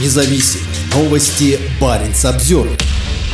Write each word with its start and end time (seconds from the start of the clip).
независим. 0.00 0.60
Новости 0.94 1.58
Баренц 1.80 2.24
обзор. 2.24 2.68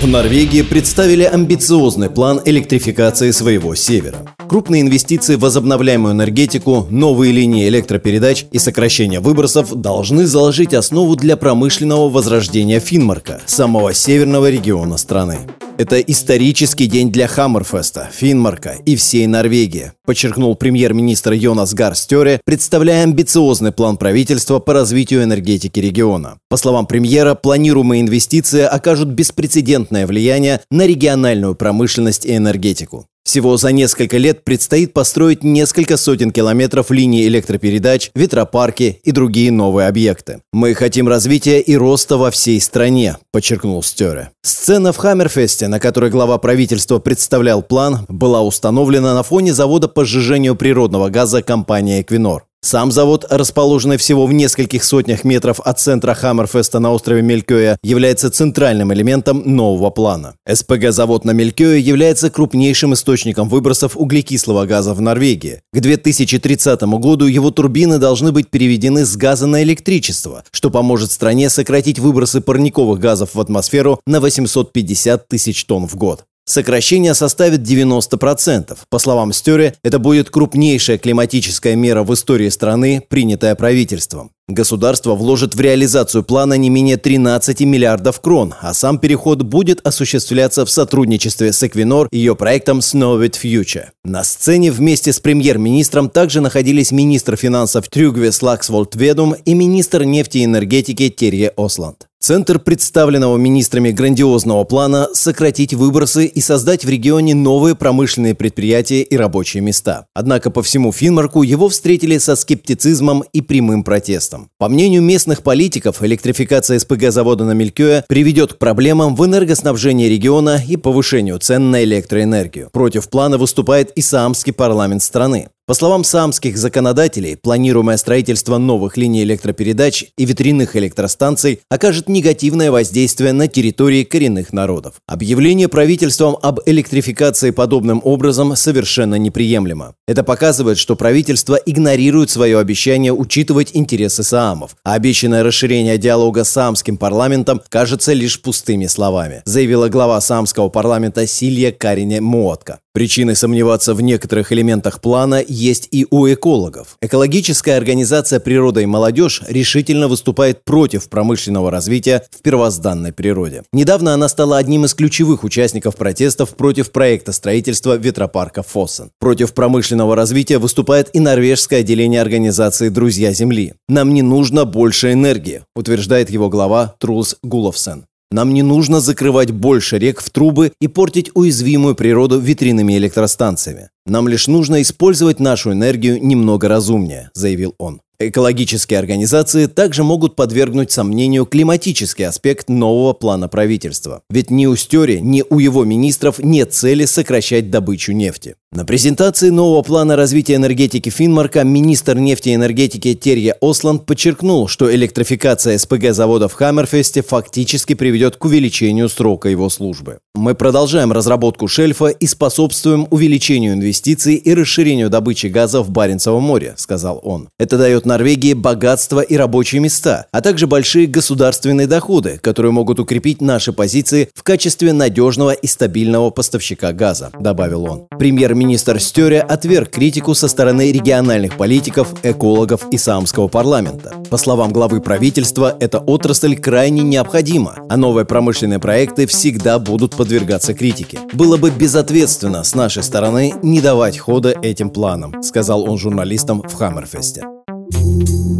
В 0.00 0.06
Норвегии 0.06 0.62
представили 0.62 1.24
амбициозный 1.24 2.10
план 2.10 2.40
электрификации 2.44 3.30
своего 3.30 3.74
севера. 3.74 4.37
Крупные 4.48 4.80
инвестиции 4.80 5.34
в 5.34 5.40
возобновляемую 5.40 6.14
энергетику, 6.14 6.86
новые 6.88 7.32
линии 7.32 7.68
электропередач 7.68 8.46
и 8.50 8.58
сокращение 8.58 9.20
выбросов 9.20 9.74
должны 9.74 10.26
заложить 10.26 10.72
основу 10.72 11.16
для 11.16 11.36
промышленного 11.36 12.08
возрождения 12.08 12.80
Финмарка, 12.80 13.42
самого 13.44 13.92
северного 13.92 14.48
региона 14.48 14.96
страны. 14.96 15.40
Это 15.76 16.00
исторический 16.00 16.86
день 16.86 17.12
для 17.12 17.28
Хаммерфеста, 17.28 18.08
Финмарка 18.10 18.76
и 18.86 18.96
всей 18.96 19.26
Норвегии, 19.26 19.92
подчеркнул 20.06 20.56
премьер-министр 20.56 21.34
Йонас 21.34 21.74
Гар 21.74 21.94
Стере, 21.94 22.40
представляя 22.46 23.04
амбициозный 23.04 23.70
план 23.70 23.98
правительства 23.98 24.60
по 24.60 24.72
развитию 24.72 25.24
энергетики 25.24 25.78
региона. 25.78 26.38
По 26.48 26.56
словам 26.56 26.86
премьера, 26.86 27.34
планируемые 27.34 28.00
инвестиции 28.00 28.62
окажут 28.62 29.08
беспрецедентное 29.08 30.06
влияние 30.06 30.62
на 30.70 30.86
региональную 30.86 31.54
промышленность 31.54 32.24
и 32.24 32.34
энергетику. 32.34 33.06
Всего 33.28 33.58
за 33.58 33.72
несколько 33.72 34.16
лет 34.16 34.42
предстоит 34.42 34.94
построить 34.94 35.44
несколько 35.44 35.98
сотен 35.98 36.30
километров 36.30 36.90
линий 36.90 37.26
электропередач, 37.26 38.10
ветропарки 38.14 39.02
и 39.04 39.12
другие 39.12 39.52
новые 39.52 39.86
объекты. 39.86 40.40
Мы 40.54 40.72
хотим 40.72 41.08
развития 41.08 41.60
и 41.60 41.76
роста 41.76 42.16
во 42.16 42.30
всей 42.30 42.58
стране, 42.58 43.18
подчеркнул 43.30 43.82
Стере. 43.82 44.30
Сцена 44.40 44.94
в 44.94 44.96
Хаммерфесте, 44.96 45.68
на 45.68 45.78
которой 45.78 46.10
глава 46.10 46.38
правительства 46.38 47.00
представлял 47.00 47.60
план, 47.60 48.06
была 48.08 48.40
установлена 48.40 49.12
на 49.12 49.22
фоне 49.22 49.52
завода 49.52 49.88
по 49.88 50.06
сжижению 50.06 50.56
природного 50.56 51.10
газа 51.10 51.42
компании 51.42 52.00
«Эквинор». 52.00 52.47
Сам 52.60 52.90
завод, 52.90 53.24
расположенный 53.30 53.98
всего 53.98 54.26
в 54.26 54.32
нескольких 54.32 54.82
сотнях 54.82 55.22
метров 55.22 55.60
от 55.60 55.78
центра 55.78 56.12
Хаммерфеста 56.12 56.80
на 56.80 56.90
острове 56.92 57.22
Мелькёя, 57.22 57.78
является 57.84 58.30
центральным 58.30 58.92
элементом 58.92 59.42
нового 59.46 59.90
плана. 59.90 60.34
СПГ-завод 60.44 61.24
на 61.24 61.30
Мелькёе 61.30 61.80
является 61.80 62.30
крупнейшим 62.30 62.94
источником 62.94 63.48
выбросов 63.48 63.96
углекислого 63.96 64.66
газа 64.66 64.92
в 64.92 65.00
Норвегии. 65.00 65.62
К 65.72 65.78
2030 65.78 66.82
году 66.82 67.26
его 67.26 67.52
турбины 67.52 67.98
должны 67.98 68.32
быть 68.32 68.50
переведены 68.50 69.04
с 69.06 69.16
газа 69.16 69.46
на 69.46 69.62
электричество, 69.62 70.42
что 70.50 70.70
поможет 70.70 71.12
стране 71.12 71.50
сократить 71.50 72.00
выбросы 72.00 72.40
парниковых 72.40 72.98
газов 72.98 73.30
в 73.34 73.40
атмосферу 73.40 74.00
на 74.04 74.20
850 74.20 75.28
тысяч 75.28 75.64
тонн 75.64 75.86
в 75.86 75.94
год. 75.94 76.24
Сокращение 76.48 77.12
составит 77.12 77.60
90%. 77.60 78.78
По 78.88 78.98
словам 78.98 79.34
Стере, 79.34 79.74
это 79.82 79.98
будет 79.98 80.30
крупнейшая 80.30 80.96
климатическая 80.96 81.76
мера 81.76 82.04
в 82.04 82.14
истории 82.14 82.48
страны, 82.48 83.02
принятая 83.06 83.54
правительством. 83.54 84.30
Государство 84.48 85.14
вложит 85.14 85.54
в 85.54 85.60
реализацию 85.60 86.24
плана 86.24 86.54
не 86.54 86.70
менее 86.70 86.96
13 86.96 87.60
миллиардов 87.60 88.22
крон, 88.22 88.54
а 88.62 88.72
сам 88.72 88.98
переход 88.98 89.42
будет 89.42 89.86
осуществляться 89.86 90.64
в 90.64 90.70
сотрудничестве 90.70 91.52
с 91.52 91.62
Equinor 91.62 92.08
и 92.10 92.16
ее 92.16 92.34
проектом 92.34 92.78
Snowit 92.78 93.34
Future. 93.38 93.88
На 94.04 94.24
сцене 94.24 94.72
вместе 94.72 95.12
с 95.12 95.20
премьер-министром 95.20 96.08
также 96.08 96.40
находились 96.40 96.92
министр 96.92 97.36
финансов 97.36 97.90
Трюгве 97.90 98.32
Слаксволд 98.32 98.96
Ведум 98.96 99.34
и 99.34 99.52
министр 99.52 100.04
нефти 100.04 100.38
и 100.38 100.44
энергетики 100.46 101.10
Терье 101.10 101.52
Осланд. 101.58 102.06
Центр 102.20 102.58
представленного 102.58 103.36
министрами 103.36 103.92
грандиозного 103.92 104.64
плана– 104.64 105.08
сократить 105.12 105.72
выбросы 105.72 106.26
и 106.26 106.40
создать 106.40 106.84
в 106.84 106.88
регионе 106.88 107.36
новые 107.36 107.76
промышленные 107.76 108.34
предприятия 108.34 109.02
и 109.02 109.16
рабочие 109.16 109.62
места. 109.62 110.06
Однако 110.14 110.50
по 110.50 110.64
всему 110.64 110.90
Финмарку 110.90 111.44
его 111.44 111.68
встретили 111.68 112.18
со 112.18 112.34
скептицизмом 112.34 113.22
и 113.32 113.40
прямым 113.40 113.84
протестом. 113.84 114.50
По 114.58 114.68
мнению 114.68 115.00
местных 115.02 115.44
политиков, 115.44 116.02
электрификация 116.02 116.80
СПГ-завода 116.80 117.44
на 117.44 117.52
Мелькёе 117.52 118.04
приведет 118.08 118.54
к 118.54 118.58
проблемам 118.58 119.14
в 119.14 119.24
энергоснабжении 119.24 120.08
региона 120.08 120.60
и 120.68 120.76
повышению 120.76 121.38
цен 121.38 121.70
на 121.70 121.84
электроэнергию. 121.84 122.68
Против 122.72 123.08
плана 123.08 123.38
выступает 123.38 123.92
и 123.92 124.02
саамский 124.02 124.52
парламент 124.52 125.04
страны. 125.04 125.50
По 125.68 125.74
словам 125.74 126.02
самских 126.02 126.56
законодателей, 126.56 127.36
планируемое 127.36 127.98
строительство 127.98 128.56
новых 128.56 128.96
линий 128.96 129.22
электропередач 129.22 130.06
и 130.16 130.24
ветряных 130.24 130.76
электростанций 130.76 131.60
окажет 131.68 132.08
негативное 132.08 132.70
воздействие 132.70 133.34
на 133.34 133.48
территории 133.48 134.04
коренных 134.04 134.54
народов. 134.54 134.94
Объявление 135.06 135.68
правительством 135.68 136.38
об 136.40 136.60
электрификации 136.64 137.50
подобным 137.50 138.00
образом 138.02 138.56
совершенно 138.56 139.16
неприемлемо. 139.16 139.94
Это 140.06 140.24
показывает, 140.24 140.78
что 140.78 140.96
правительство 140.96 141.56
игнорирует 141.56 142.30
свое 142.30 142.58
обещание 142.58 143.12
учитывать 143.12 143.72
интересы 143.74 144.22
саамов, 144.22 144.74
а 144.84 144.94
обещанное 144.94 145.42
расширение 145.42 145.98
диалога 145.98 146.44
с 146.44 146.48
саамским 146.48 146.96
парламентом 146.96 147.60
кажется 147.68 148.14
лишь 148.14 148.40
пустыми 148.40 148.86
словами, 148.86 149.42
заявила 149.44 149.90
глава 149.90 150.18
саамского 150.22 150.70
парламента 150.70 151.26
Силья 151.26 151.72
Карине 151.72 152.22
Муотка. 152.22 152.78
Причины 152.98 153.36
сомневаться 153.36 153.94
в 153.94 154.00
некоторых 154.00 154.50
элементах 154.50 155.00
плана 155.00 155.40
есть 155.46 155.86
и 155.92 156.04
у 156.10 156.26
экологов. 156.26 156.96
Экологическая 157.00 157.76
организация 157.76 158.40
«Природа 158.40 158.80
и 158.80 158.86
молодежь» 158.86 159.40
решительно 159.46 160.08
выступает 160.08 160.64
против 160.64 161.08
промышленного 161.08 161.70
развития 161.70 162.24
в 162.36 162.42
первозданной 162.42 163.12
природе. 163.12 163.62
Недавно 163.72 164.14
она 164.14 164.28
стала 164.28 164.56
одним 164.56 164.84
из 164.84 164.94
ключевых 164.94 165.44
участников 165.44 165.94
протестов 165.94 166.56
против 166.56 166.90
проекта 166.90 167.30
строительства 167.30 167.96
ветропарка 167.96 168.64
Фоссен. 168.64 169.12
Против 169.20 169.54
промышленного 169.54 170.16
развития 170.16 170.58
выступает 170.58 171.08
и 171.12 171.20
норвежское 171.20 171.82
отделение 171.82 172.20
организации 172.20 172.88
«Друзья 172.88 173.32
Земли». 173.32 173.74
«Нам 173.88 174.12
не 174.12 174.22
нужно 174.22 174.64
больше 174.64 175.12
энергии», 175.12 175.62
утверждает 175.76 176.30
его 176.30 176.48
глава 176.48 176.96
Трулс 176.98 177.36
Гуловсен. 177.44 178.06
Нам 178.30 178.52
не 178.52 178.62
нужно 178.62 179.00
закрывать 179.00 179.52
больше 179.52 179.98
рек 179.98 180.20
в 180.20 180.28
трубы 180.28 180.72
и 180.82 180.86
портить 180.86 181.30
уязвимую 181.32 181.94
природу 181.94 182.38
витринами 182.38 182.98
электростанциями. 182.98 183.88
Нам 184.04 184.28
лишь 184.28 184.48
нужно 184.48 184.82
использовать 184.82 185.40
нашу 185.40 185.72
энергию 185.72 186.22
немного 186.22 186.68
разумнее, 186.68 187.30
заявил 187.32 187.74
он. 187.78 188.02
Экологические 188.20 188.98
организации 188.98 189.66
также 189.66 190.02
могут 190.02 190.34
подвергнуть 190.34 190.90
сомнению 190.90 191.46
климатический 191.46 192.24
аспект 192.24 192.68
нового 192.68 193.12
плана 193.12 193.48
правительства. 193.48 194.22
Ведь 194.28 194.50
ни 194.50 194.66
у 194.66 194.74
Стёре, 194.74 195.20
ни 195.20 195.44
у 195.48 195.60
его 195.60 195.84
министров 195.84 196.40
нет 196.40 196.74
цели 196.74 197.04
сокращать 197.04 197.70
добычу 197.70 198.12
нефти. 198.12 198.56
На 198.70 198.84
презентации 198.84 199.48
нового 199.48 199.80
плана 199.80 200.14
развития 200.14 200.56
энергетики 200.56 201.08
Финмарка 201.08 201.64
министр 201.64 202.18
нефти 202.18 202.50
и 202.50 202.54
энергетики 202.54 203.14
Терья 203.14 203.56
Осланд 203.62 204.04
подчеркнул, 204.04 204.68
что 204.68 204.94
электрификация 204.94 205.78
СПГ-завода 205.78 206.48
в 206.48 206.52
Хаммерфесте 206.52 207.22
фактически 207.22 207.94
приведет 207.94 208.36
к 208.36 208.44
увеличению 208.44 209.08
срока 209.08 209.48
его 209.48 209.70
службы. 209.70 210.18
Мы 210.34 210.54
продолжаем 210.54 211.12
разработку 211.12 211.66
шельфа 211.66 212.08
и 212.08 212.26
способствуем 212.26 213.08
увеличению 213.10 213.72
инвестиций 213.72 214.34
и 214.34 214.52
расширению 214.52 215.08
добычи 215.08 215.46
газа 215.46 215.80
в 215.80 215.88
Баренцевом 215.88 216.42
море, 216.42 216.74
сказал 216.76 217.20
он. 217.24 217.48
Это 217.58 217.78
дает 217.78 218.04
Норвегии 218.04 218.52
богатство 218.52 219.20
и 219.20 219.34
рабочие 219.34 219.80
места, 219.80 220.26
а 220.30 220.42
также 220.42 220.66
большие 220.66 221.06
государственные 221.06 221.86
доходы, 221.86 222.38
которые 222.42 222.72
могут 222.72 223.00
укрепить 223.00 223.40
наши 223.40 223.72
позиции 223.72 224.28
в 224.34 224.42
качестве 224.42 224.92
надежного 224.92 225.52
и 225.52 225.66
стабильного 225.66 226.28
поставщика 226.28 226.92
газа, 226.92 227.30
добавил 227.40 227.84
он. 227.90 228.06
Премьер 228.18 228.57
премьер-министр 228.58 229.00
Стере 229.00 229.40
отверг 229.40 229.90
критику 229.90 230.34
со 230.34 230.48
стороны 230.48 230.90
региональных 230.90 231.56
политиков, 231.56 232.12
экологов 232.24 232.88
и 232.90 232.98
саамского 232.98 233.46
парламента. 233.46 234.14
По 234.30 234.36
словам 234.36 234.72
главы 234.72 235.00
правительства, 235.00 235.76
эта 235.78 235.98
отрасль 236.00 236.56
крайне 236.56 237.02
необходима, 237.02 237.76
а 237.88 237.96
новые 237.96 238.24
промышленные 238.24 238.80
проекты 238.80 239.26
всегда 239.26 239.78
будут 239.78 240.16
подвергаться 240.16 240.74
критике. 240.74 241.20
Было 241.32 241.56
бы 241.56 241.70
безответственно 241.70 242.64
с 242.64 242.74
нашей 242.74 243.04
стороны 243.04 243.54
не 243.62 243.80
давать 243.80 244.18
хода 244.18 244.52
этим 244.60 244.90
планам, 244.90 245.40
сказал 245.42 245.88
он 245.88 245.96
журналистам 245.96 246.62
в 246.62 246.74
Хаммерфесте. 246.74 247.44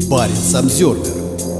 Парень 0.08 0.54
Обзервер 0.54 1.57